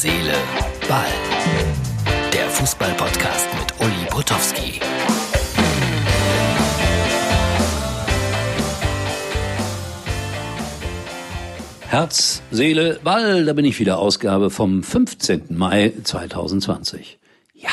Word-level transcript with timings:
Seele, 0.00 0.32
Ball. 0.88 1.06
Der 2.32 2.48
Fußball-Podcast 2.50 3.48
mit 3.58 3.80
Uli 3.80 4.06
Potowski. 4.08 4.78
Herz, 11.80 12.44
Seele, 12.52 13.00
Ball, 13.02 13.44
da 13.44 13.52
bin 13.54 13.64
ich 13.64 13.80
wieder, 13.80 13.98
Ausgabe 13.98 14.50
vom 14.50 14.84
15. 14.84 15.46
Mai 15.48 15.92
2020. 16.04 17.18
Ja, 17.54 17.70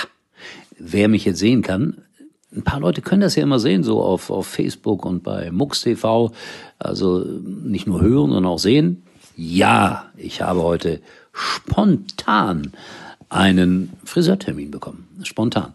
wer 0.79 1.07
mich 1.07 1.25
jetzt 1.25 1.37
sehen 1.37 1.61
kann, 1.61 2.05
ein 2.51 2.63
paar 2.63 2.79
Leute 2.79 3.03
können 3.03 3.21
das 3.21 3.35
ja 3.35 3.43
immer 3.43 3.59
sehen, 3.59 3.83
so 3.83 4.01
auf, 4.01 4.31
auf 4.31 4.47
Facebook 4.47 5.05
und 5.05 5.21
bei 5.21 5.51
MUX 5.51 5.81
TV. 5.81 6.31
Also 6.79 7.19
nicht 7.19 7.85
nur 7.85 8.01
hören, 8.01 8.31
sondern 8.31 8.51
auch 8.51 8.57
sehen. 8.57 9.03
Ja, 9.35 10.11
ich 10.17 10.41
habe 10.41 10.63
heute 10.63 11.01
spontan 11.35 12.71
einen 13.29 13.93
Friseurtermin 14.05 14.71
bekommen. 14.71 15.07
Spontan. 15.23 15.73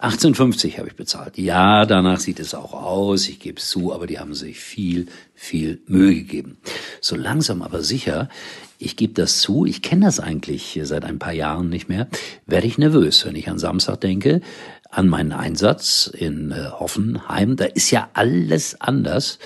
18,50 0.00 0.76
habe 0.76 0.88
ich 0.88 0.96
bezahlt. 0.96 1.38
Ja, 1.38 1.86
danach 1.86 2.20
sieht 2.20 2.38
es 2.38 2.54
auch 2.54 2.74
aus, 2.74 3.28
ich 3.28 3.40
gebe 3.40 3.58
es 3.58 3.70
zu, 3.70 3.94
aber 3.94 4.06
die 4.06 4.18
haben 4.18 4.34
sich 4.34 4.60
viel, 4.60 5.06
viel 5.34 5.80
Mühe 5.86 6.14
gegeben. 6.14 6.58
So 7.00 7.16
langsam 7.16 7.62
aber 7.62 7.82
sicher, 7.82 8.28
ich 8.78 8.96
gebe 8.96 9.14
das 9.14 9.40
zu, 9.40 9.64
ich 9.64 9.80
kenne 9.80 10.04
das 10.04 10.20
eigentlich 10.20 10.78
seit 10.82 11.04
ein 11.04 11.18
paar 11.18 11.32
Jahren 11.32 11.70
nicht 11.70 11.88
mehr, 11.88 12.08
werde 12.44 12.66
ich 12.66 12.76
nervös, 12.76 13.24
wenn 13.24 13.36
ich 13.36 13.48
an 13.48 13.58
Samstag 13.58 14.02
denke, 14.02 14.42
an 14.90 15.08
meinen 15.08 15.32
Einsatz 15.32 16.10
in 16.12 16.50
äh, 16.50 16.70
Hoffenheim. 16.72 17.56
Da 17.56 17.64
ist 17.64 17.90
ja 17.90 18.10
alles 18.12 18.78
anders. 18.80 19.38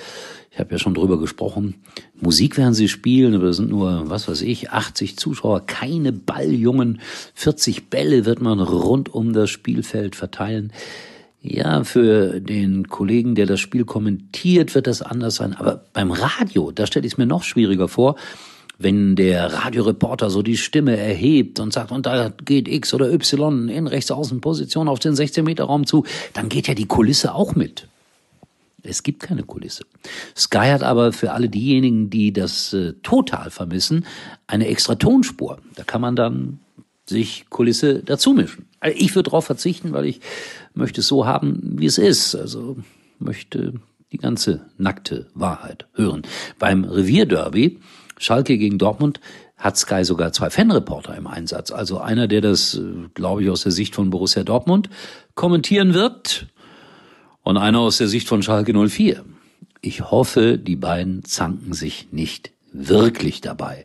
Ich 0.53 0.59
habe 0.59 0.73
ja 0.73 0.79
schon 0.79 0.93
drüber 0.93 1.17
gesprochen. 1.17 1.75
Musik 2.19 2.57
werden 2.57 2.73
sie 2.73 2.89
spielen, 2.89 3.33
aber 3.35 3.45
es 3.45 3.57
sind 3.57 3.69
nur, 3.69 4.09
was 4.09 4.27
weiß 4.27 4.41
ich, 4.41 4.69
80 4.71 5.15
Zuschauer, 5.15 5.65
keine 5.65 6.11
Balljungen, 6.11 6.99
40 7.35 7.89
Bälle 7.89 8.25
wird 8.25 8.41
man 8.41 8.59
rund 8.59 9.13
um 9.13 9.31
das 9.31 9.49
Spielfeld 9.49 10.17
verteilen. 10.17 10.73
Ja, 11.41 11.85
für 11.85 12.41
den 12.41 12.89
Kollegen, 12.89 13.33
der 13.33 13.45
das 13.45 13.61
Spiel 13.61 13.85
kommentiert, 13.85 14.75
wird 14.75 14.87
das 14.87 15.01
anders 15.01 15.35
sein. 15.35 15.53
Aber 15.53 15.85
beim 15.93 16.11
Radio, 16.11 16.71
da 16.71 16.85
stelle 16.85 17.07
ich 17.07 17.13
es 17.13 17.17
mir 17.17 17.25
noch 17.25 17.43
schwieriger 17.43 17.87
vor, 17.87 18.17
wenn 18.77 19.15
der 19.15 19.53
Radioreporter 19.53 20.29
so 20.29 20.41
die 20.41 20.57
Stimme 20.57 20.97
erhebt 20.97 21.59
und 21.61 21.71
sagt, 21.71 21.91
und 21.91 22.05
da 22.05 22.29
geht 22.43 22.67
X 22.67 22.93
oder 22.93 23.11
Y 23.11 23.69
in 23.69 23.87
Rechtsaußenposition 23.87 24.89
auf 24.89 24.99
den 24.99 25.13
16-Meter-Raum 25.13 25.85
zu, 25.85 26.03
dann 26.33 26.49
geht 26.49 26.67
ja 26.67 26.73
die 26.73 26.87
Kulisse 26.87 27.33
auch 27.33 27.55
mit. 27.55 27.87
Es 28.83 29.03
gibt 29.03 29.21
keine 29.21 29.43
Kulisse. 29.43 29.85
Sky 30.35 30.69
hat 30.69 30.83
aber 30.83 31.13
für 31.13 31.31
alle 31.31 31.49
diejenigen, 31.49 32.09
die 32.09 32.33
das 32.33 32.73
äh, 32.73 32.93
total 33.03 33.51
vermissen, 33.51 34.05
eine 34.47 34.67
extra 34.67 34.95
Tonspur. 34.95 35.59
Da 35.75 35.83
kann 35.83 36.01
man 36.01 36.15
dann 36.15 36.59
sich 37.05 37.45
Kulisse 37.49 38.03
dazu 38.03 38.33
mischen. 38.33 38.65
Also 38.79 38.97
ich 38.99 39.15
würde 39.15 39.29
darauf 39.29 39.45
verzichten, 39.45 39.93
weil 39.93 40.05
ich 40.05 40.21
möchte 40.73 41.01
es 41.01 41.07
so 41.07 41.25
haben, 41.25 41.75
wie 41.77 41.85
es 41.85 41.97
ist. 41.97 42.35
Also 42.35 42.77
möchte 43.19 43.73
die 44.11 44.17
ganze 44.17 44.65
nackte 44.77 45.27
Wahrheit 45.33 45.87
hören. 45.93 46.23
Beim 46.59 46.83
Revierderby, 46.83 47.79
Schalke 48.17 48.57
gegen 48.57 48.77
Dortmund, 48.77 49.19
hat 49.57 49.77
Sky 49.77 50.03
sogar 50.03 50.33
zwei 50.33 50.49
Fanreporter 50.49 51.15
im 51.15 51.27
Einsatz. 51.27 51.71
Also 51.71 51.99
einer, 51.99 52.27
der 52.27 52.41
das, 52.41 52.75
äh, 52.75 52.81
glaube 53.13 53.43
ich, 53.43 53.49
aus 53.49 53.61
der 53.61 53.71
Sicht 53.71 53.93
von 53.93 54.09
Borussia 54.09 54.43
Dortmund 54.43 54.89
kommentieren 55.35 55.93
wird 55.93 56.47
und 57.43 57.57
einer 57.57 57.79
aus 57.79 57.97
der 57.97 58.07
Sicht 58.07 58.27
von 58.27 58.43
Schalke 58.43 58.73
04. 58.73 59.23
Ich 59.81 60.11
hoffe, 60.11 60.57
die 60.57 60.75
beiden 60.75 61.23
zanken 61.25 61.73
sich 61.73 62.09
nicht 62.11 62.51
wirklich 62.73 63.41
dabei. 63.41 63.83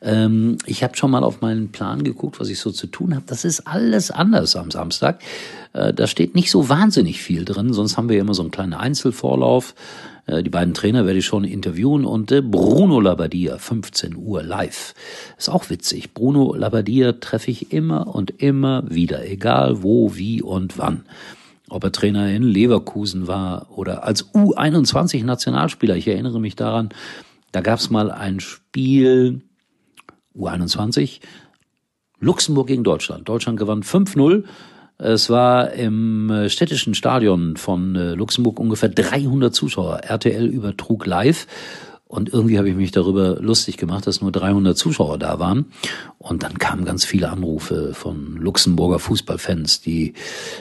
Ähm, 0.00 0.58
ich 0.66 0.84
habe 0.84 0.96
schon 0.96 1.10
mal 1.10 1.24
auf 1.24 1.40
meinen 1.40 1.72
Plan 1.72 2.04
geguckt, 2.04 2.38
was 2.38 2.48
ich 2.48 2.60
so 2.60 2.70
zu 2.70 2.86
tun 2.86 3.14
habe. 3.14 3.24
Das 3.26 3.44
ist 3.44 3.66
alles 3.66 4.10
anders 4.10 4.54
am 4.54 4.70
Samstag. 4.70 5.20
Äh, 5.72 5.92
da 5.92 6.06
steht 6.06 6.34
nicht 6.34 6.50
so 6.50 6.68
wahnsinnig 6.68 7.20
viel 7.20 7.44
drin, 7.44 7.72
sonst 7.72 7.96
haben 7.96 8.08
wir 8.08 8.16
ja 8.16 8.22
immer 8.22 8.34
so 8.34 8.42
einen 8.42 8.52
kleinen 8.52 8.74
Einzelvorlauf. 8.74 9.74
Äh, 10.26 10.44
die 10.44 10.50
beiden 10.50 10.74
Trainer 10.74 11.04
werde 11.04 11.18
ich 11.18 11.26
schon 11.26 11.42
interviewen 11.42 12.04
und 12.04 12.30
äh, 12.30 12.40
Bruno 12.40 13.00
Labbadia, 13.00 13.58
15 13.58 14.14
Uhr 14.14 14.44
live. 14.44 14.94
Ist 15.36 15.48
auch 15.48 15.68
witzig. 15.68 16.14
Bruno 16.14 16.54
Labbadia 16.54 17.12
treffe 17.14 17.50
ich 17.50 17.72
immer 17.72 18.14
und 18.14 18.40
immer 18.40 18.84
wieder, 18.88 19.28
egal 19.28 19.82
wo, 19.82 20.14
wie 20.14 20.42
und 20.42 20.78
wann 20.78 21.04
ob 21.70 21.84
er 21.84 21.92
Trainer 21.92 22.30
in 22.30 22.42
Leverkusen 22.42 23.26
war 23.26 23.68
oder 23.70 24.04
als 24.04 24.32
U21-Nationalspieler. 24.34 25.96
Ich 25.96 26.08
erinnere 26.08 26.40
mich 26.40 26.56
daran, 26.56 26.90
da 27.52 27.60
gab 27.60 27.78
es 27.78 27.90
mal 27.90 28.10
ein 28.10 28.40
Spiel, 28.40 29.42
U21, 30.36 31.20
Luxemburg 32.20 32.66
gegen 32.66 32.84
Deutschland. 32.84 33.28
Deutschland 33.28 33.58
gewann 33.58 33.82
5-0. 33.82 34.44
Es 34.98 35.30
war 35.30 35.72
im 35.72 36.28
äh, 36.28 36.48
städtischen 36.48 36.94
Stadion 36.94 37.56
von 37.56 37.94
äh, 37.94 38.14
Luxemburg 38.14 38.58
ungefähr 38.58 38.88
300 38.88 39.54
Zuschauer. 39.54 39.98
RTL 39.98 40.46
übertrug 40.46 41.06
live 41.06 41.46
und 42.08 42.32
irgendwie 42.32 42.56
habe 42.56 42.70
ich 42.70 42.74
mich 42.74 42.90
darüber 42.90 43.36
lustig 43.38 43.76
gemacht, 43.76 44.06
dass 44.06 44.22
nur 44.22 44.32
300 44.32 44.76
Zuschauer 44.76 45.18
da 45.18 45.38
waren. 45.38 45.66
Und 46.16 46.42
dann 46.42 46.58
kamen 46.58 46.86
ganz 46.86 47.04
viele 47.04 47.28
Anrufe 47.28 47.92
von 47.92 48.36
Luxemburger 48.36 48.98
Fußballfans, 48.98 49.82
die 49.82 50.14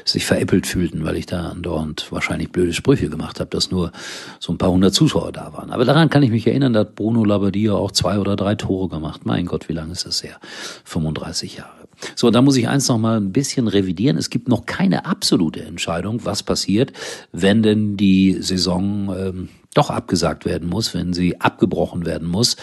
sich 0.03 0.25
veräppelt 0.25 0.68
fühlten, 0.68 1.06
weil 1.06 1.16
ich 1.16 1.25
da 1.25 1.50
andauernd 1.50 2.12
wahrscheinlich 2.12 2.52
blöde 2.52 2.74
Sprüche 2.74 3.09
gemacht 3.09 3.40
habe, 3.40 3.50
dass 3.50 3.72
nur 3.72 3.94
so 4.40 4.52
ein 4.52 4.57
paar 4.57 4.72
hundert 4.72 4.94
Zuschauer 4.94 5.31
da 5.31 5.53
waren. 5.53 5.72
Aber 5.72 5.86
daran 5.86 6.09
kann 6.09 6.22
ich 6.22 6.31
mich 6.31 6.46
erinnern, 6.46 6.74
da 6.74 6.81
hat 6.81 6.96
Bruno 6.96 7.24
Labbadia 7.24 7.74
auch 7.74 7.91
zwei 7.91 8.19
oder 8.19 8.36
drei 8.36 8.56
Tore 8.56 8.90
gemacht. 8.90 9.22
Mein 9.25 9.46
Gott, 9.46 9.69
wie 9.69 9.74
lange 9.74 9.94
ist 9.94 10.06
das 10.06 10.22
her? 10.24 10.38
35 10.84 11.56
Jahre. 11.56 11.88
So, 12.16 12.30
da 12.30 12.41
muss 12.41 12.57
ich 12.57 12.68
eins 12.68 12.90
noch 12.90 12.97
mal 12.97 13.18
ein 13.18 13.31
bisschen 13.31 13.69
revidieren. 13.69 14.18
Es 14.18 14.30
gibt 14.30 14.50
noch 14.50 14.66
keine 14.66 15.06
absolute 15.06 15.63
Entscheidung, 15.63 16.25
was 16.25 16.44
passiert, 16.44 16.91
wenn 17.31 17.63
denn 17.63 17.96
die 17.96 18.38
Saison 18.41 19.16
ähm, 19.18 19.50
doch 19.77 19.89
abgesagt 19.89 20.45
werden 20.45 20.67
muss, 20.67 20.93
wenn 20.93 21.13
sie 21.13 21.39
abgebrochen 21.39 22.05
werden 22.05 22.27
muss. 22.27 22.57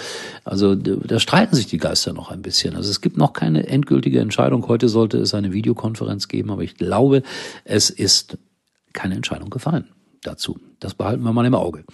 Also 0.44 0.74
da 0.74 1.18
streiten 1.18 1.54
sich 1.54 1.66
die 1.66 1.78
Geister 1.78 2.12
noch 2.12 2.30
ein 2.30 2.42
bisschen. 2.42 2.76
Also 2.76 2.90
es 2.90 3.00
gibt 3.00 3.16
noch 3.16 3.32
keine 3.32 3.66
endgültige 3.66 4.20
Entscheidung. 4.20 4.66
Heute 4.68 4.88
sollte 4.88 5.18
es 5.18 5.34
eine 5.34 5.52
Videokonferenz 5.52 6.28
geben, 6.28 6.50
aber 6.50 6.62
ich 6.62 6.76
glaube, 6.76 7.22
es 7.64 7.90
ist 7.90 8.38
keine 8.92 9.14
Entscheidung 9.14 9.50
gefallen 9.50 9.88
dazu. 10.22 10.58
Das 10.80 10.94
behalten 10.94 11.22
wir 11.22 11.32
mal 11.32 11.46
im 11.46 11.54
Auge. 11.54 11.84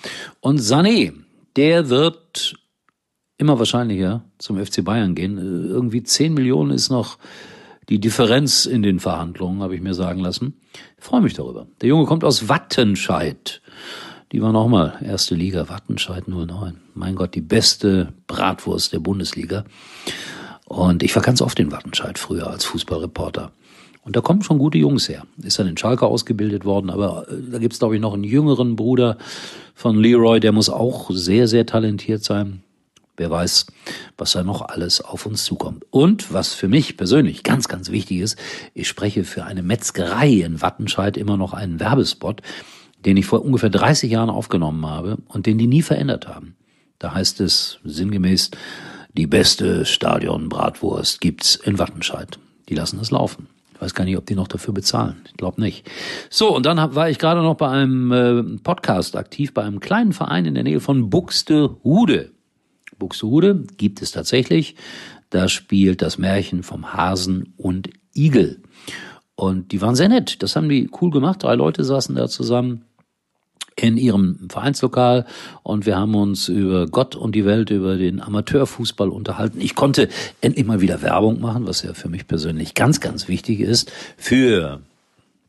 Und 0.40 0.60
Sané, 0.60 1.12
der 1.56 1.88
wird 1.88 2.54
immer 3.36 3.58
wahrscheinlicher 3.58 4.24
zum 4.38 4.64
FC 4.64 4.84
Bayern 4.84 5.14
gehen. 5.14 5.38
Irgendwie 5.38 6.02
10 6.02 6.34
Millionen 6.34 6.70
ist 6.70 6.90
noch 6.90 7.18
die 7.88 7.98
Differenz 7.98 8.66
in 8.66 8.82
den 8.82 9.00
Verhandlungen, 9.00 9.62
habe 9.62 9.74
ich 9.74 9.80
mir 9.82 9.94
sagen 9.94 10.20
lassen. 10.20 10.60
Ich 10.96 11.04
freue 11.04 11.20
mich 11.20 11.34
darüber. 11.34 11.66
Der 11.80 11.88
Junge 11.88 12.06
kommt 12.06 12.22
aus 12.22 12.48
Wattenscheid. 12.48 13.60
Die 14.32 14.40
war 14.40 14.52
nochmal 14.52 14.96
erste 15.04 15.34
Liga, 15.34 15.68
Wattenscheid 15.68 16.28
09. 16.28 16.76
Mein 16.94 17.16
Gott, 17.16 17.34
die 17.34 17.40
beste 17.40 18.12
Bratwurst 18.28 18.92
der 18.92 19.00
Bundesliga. 19.00 19.64
Und 20.66 21.02
ich 21.02 21.16
war 21.16 21.22
ganz 21.22 21.42
oft 21.42 21.58
in 21.58 21.72
Wattenscheid 21.72 22.16
früher 22.16 22.48
als 22.48 22.64
Fußballreporter. 22.64 23.50
Und 24.04 24.14
da 24.14 24.20
kommen 24.20 24.42
schon 24.42 24.58
gute 24.58 24.78
Jungs 24.78 25.08
her. 25.08 25.24
Ist 25.42 25.58
dann 25.58 25.66
in 25.66 25.76
Schalke 25.76 26.06
ausgebildet 26.06 26.64
worden, 26.64 26.90
aber 26.90 27.26
äh, 27.28 27.50
da 27.50 27.58
gibt's 27.58 27.80
glaube 27.80 27.96
ich, 27.96 28.00
noch 28.00 28.14
einen 28.14 28.22
jüngeren 28.22 28.76
Bruder 28.76 29.18
von 29.74 29.98
Leroy, 29.98 30.38
der 30.38 30.52
muss 30.52 30.70
auch 30.70 31.10
sehr, 31.10 31.48
sehr 31.48 31.66
talentiert 31.66 32.22
sein. 32.22 32.62
Wer 33.16 33.30
weiß, 33.30 33.66
was 34.16 34.32
da 34.32 34.44
noch 34.44 34.62
alles 34.62 35.00
auf 35.00 35.26
uns 35.26 35.44
zukommt. 35.44 35.84
Und 35.90 36.32
was 36.32 36.54
für 36.54 36.68
mich 36.68 36.96
persönlich 36.96 37.42
ganz, 37.42 37.66
ganz 37.66 37.90
wichtig 37.90 38.20
ist, 38.20 38.38
ich 38.74 38.86
spreche 38.86 39.24
für 39.24 39.44
eine 39.44 39.62
Metzgerei 39.62 40.28
in 40.28 40.62
Wattenscheid 40.62 41.16
immer 41.16 41.36
noch 41.36 41.52
einen 41.52 41.80
Werbespot 41.80 42.42
den 43.04 43.16
ich 43.16 43.26
vor 43.26 43.44
ungefähr 43.44 43.70
30 43.70 44.10
Jahren 44.10 44.30
aufgenommen 44.30 44.86
habe 44.86 45.18
und 45.28 45.46
den 45.46 45.58
die 45.58 45.66
nie 45.66 45.82
verändert 45.82 46.28
haben. 46.28 46.56
Da 46.98 47.14
heißt 47.14 47.40
es 47.40 47.78
sinngemäß, 47.84 48.50
die 49.16 49.26
beste 49.26 49.84
Stadionbratwurst 49.84 51.20
gibt's 51.20 51.56
in 51.56 51.78
Wattenscheid. 51.78 52.38
Die 52.68 52.74
lassen 52.74 52.98
das 52.98 53.10
laufen. 53.10 53.48
Ich 53.74 53.80
weiß 53.80 53.94
gar 53.94 54.04
nicht, 54.04 54.18
ob 54.18 54.26
die 54.26 54.34
noch 54.34 54.48
dafür 54.48 54.74
bezahlen. 54.74 55.22
Ich 55.24 55.34
glaube 55.34 55.60
nicht. 55.60 55.90
So, 56.28 56.54
und 56.54 56.66
dann 56.66 56.94
war 56.94 57.08
ich 57.08 57.18
gerade 57.18 57.40
noch 57.40 57.54
bei 57.54 57.68
einem 57.68 58.12
äh, 58.12 58.58
Podcast 58.62 59.16
aktiv, 59.16 59.54
bei 59.54 59.62
einem 59.62 59.80
kleinen 59.80 60.12
Verein 60.12 60.44
in 60.44 60.54
der 60.54 60.64
Nähe 60.64 60.80
von 60.80 61.08
Buxtehude. 61.08 62.30
Buxtehude 62.98 63.64
gibt 63.78 64.02
es 64.02 64.12
tatsächlich. 64.12 64.76
Da 65.30 65.48
spielt 65.48 66.02
das 66.02 66.18
Märchen 66.18 66.62
vom 66.62 66.92
Hasen 66.92 67.54
und 67.56 67.88
Igel. 68.14 68.62
Und 69.34 69.72
die 69.72 69.80
waren 69.80 69.94
sehr 69.94 70.10
nett. 70.10 70.42
Das 70.42 70.54
haben 70.54 70.68
die 70.68 70.90
cool 71.00 71.10
gemacht. 71.10 71.42
Drei 71.42 71.54
Leute 71.54 71.82
saßen 71.82 72.14
da 72.14 72.28
zusammen 72.28 72.84
in 73.80 73.96
ihrem 73.96 74.48
Vereinslokal 74.48 75.26
und 75.62 75.86
wir 75.86 75.96
haben 75.96 76.14
uns 76.14 76.48
über 76.48 76.86
Gott 76.86 77.16
und 77.16 77.34
die 77.34 77.44
Welt, 77.44 77.70
über 77.70 77.96
den 77.96 78.20
Amateurfußball 78.20 79.08
unterhalten. 79.08 79.60
Ich 79.60 79.74
konnte 79.74 80.08
endlich 80.40 80.66
mal 80.66 80.80
wieder 80.80 81.02
Werbung 81.02 81.40
machen, 81.40 81.66
was 81.66 81.82
ja 81.82 81.94
für 81.94 82.08
mich 82.08 82.26
persönlich 82.26 82.74
ganz, 82.74 83.00
ganz 83.00 83.28
wichtig 83.28 83.60
ist, 83.60 83.90
für 84.16 84.80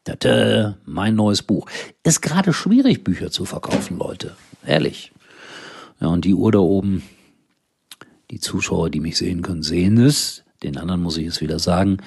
tada, 0.05 0.77
mein 0.85 1.15
neues 1.15 1.41
Buch. 1.41 1.67
Ist 2.03 2.21
gerade 2.21 2.53
schwierig, 2.53 3.03
Bücher 3.03 3.31
zu 3.31 3.45
verkaufen, 3.45 3.97
Leute. 3.97 4.35
Ehrlich. 4.65 5.11
Ja, 5.99 6.07
und 6.07 6.25
die 6.25 6.33
Uhr 6.33 6.51
da 6.51 6.59
oben, 6.59 7.03
die 8.31 8.39
Zuschauer, 8.39 8.89
die 8.89 8.99
mich 8.99 9.17
sehen 9.17 9.41
können, 9.41 9.63
sehen 9.63 9.97
es. 9.97 10.43
Den 10.63 10.77
anderen 10.77 11.01
muss 11.01 11.17
ich 11.17 11.27
es 11.27 11.41
wieder 11.41 11.59
sagen, 11.59 11.97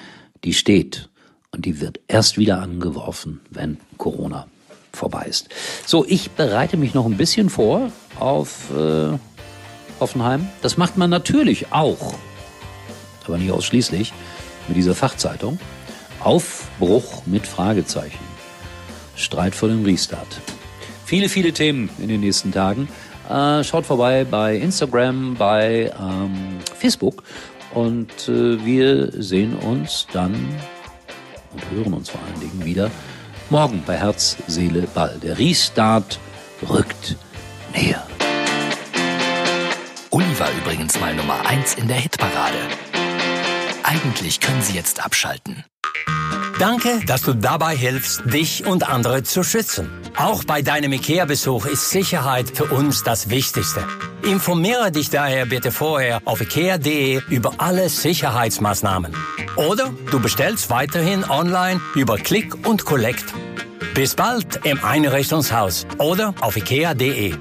die 0.43 0.53
steht 0.53 1.09
und 1.51 1.65
die 1.65 1.79
wird 1.79 1.99
erst 2.07 2.37
wieder 2.37 2.61
angeworfen, 2.61 3.41
wenn 3.51 3.77
Corona 3.97 4.47
vorbei 4.95 5.25
ist. 5.29 5.49
So, 5.85 6.05
ich 6.07 6.31
bereite 6.31 6.77
mich 6.77 6.93
noch 6.93 7.05
ein 7.05 7.17
bisschen 7.17 7.49
vor 7.49 7.91
auf 8.19 8.71
äh, 8.75 9.17
Hoffenheim. 9.99 10.49
Das 10.61 10.77
macht 10.77 10.97
man 10.97 11.09
natürlich 11.09 11.71
auch, 11.71 12.15
aber 13.25 13.37
nicht 13.37 13.51
ausschließlich, 13.51 14.13
mit 14.67 14.77
dieser 14.77 14.95
Fachzeitung. 14.95 15.59
Aufbruch 16.21 17.25
mit 17.27 17.45
Fragezeichen. 17.45 18.17
Streit 19.15 19.53
vor 19.53 19.69
dem 19.69 19.85
Restart. 19.85 20.41
Viele, 21.05 21.29
viele 21.29 21.53
Themen 21.53 21.89
in 21.99 22.07
den 22.07 22.21
nächsten 22.21 22.51
Tagen. 22.51 22.87
Äh, 23.29 23.63
schaut 23.63 23.85
vorbei 23.85 24.23
bei 24.23 24.55
Instagram, 24.55 25.35
bei 25.35 25.91
ähm, 25.99 26.57
Facebook 26.77 27.23
und 27.73 28.09
äh, 28.27 28.63
wir 28.65 29.11
sehen 29.21 29.55
uns 29.55 30.07
dann 30.13 30.33
und 31.53 31.71
hören 31.71 31.93
uns 31.93 32.09
vor 32.09 32.21
allen 32.25 32.39
Dingen 32.39 32.65
wieder 32.65 32.91
morgen 33.49 33.83
bei 33.85 33.97
Herz, 33.97 34.37
Seele, 34.47 34.87
Ball. 34.93 35.17
Der 35.21 35.37
Restart 35.37 36.19
rückt 36.69 37.15
näher. 37.73 38.05
Uli 40.09 40.39
war 40.39 40.49
übrigens 40.63 40.99
mal 40.99 41.13
Nummer 41.13 41.45
1 41.45 41.75
in 41.75 41.87
der 41.87 41.97
Hitparade. 41.97 42.57
Eigentlich 43.83 44.39
können 44.39 44.61
Sie 44.61 44.73
jetzt 44.73 45.03
abschalten. 45.03 45.63
Danke, 46.57 47.01
dass 47.05 47.21
du 47.21 47.33
dabei 47.33 47.75
hilfst, 47.75 48.23
dich 48.25 48.65
und 48.65 48.87
andere 48.87 49.23
zu 49.23 49.43
schützen. 49.43 49.89
Auch 50.15 50.45
bei 50.45 50.61
deinem 50.61 50.93
IKEA-Besuch 50.93 51.65
ist 51.65 51.89
Sicherheit 51.89 52.49
für 52.55 52.65
uns 52.65 53.03
das 53.03 53.29
Wichtigste. 53.29 53.83
Informiere 54.23 54.91
dich 54.91 55.09
daher 55.09 55.45
bitte 55.45 55.71
vorher 55.71 56.21
auf 56.23 56.39
ikea.de 56.39 57.21
über 57.29 57.55
alle 57.57 57.89
Sicherheitsmaßnahmen. 57.89 59.13
Oder 59.55 59.93
du 60.11 60.19
bestellst 60.19 60.69
weiterhin 60.69 61.23
online 61.23 61.79
über 61.95 62.17
Click 62.17 62.67
und 62.67 62.85
Collect. 62.85 63.33
Bis 63.93 64.15
bald 64.15 64.65
im 64.65 64.83
Einrichtungshaus 64.83 65.87
oder 65.97 66.33
auf 66.41 66.57
ikea.de. 66.57 67.33